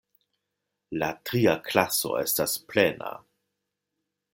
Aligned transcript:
La 1.03 1.09
tria 1.29 1.53
klaso 1.69 2.17
estas 2.25 2.59
plena. 2.73 3.15